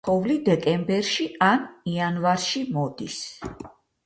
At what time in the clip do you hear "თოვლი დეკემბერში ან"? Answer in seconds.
0.07-1.67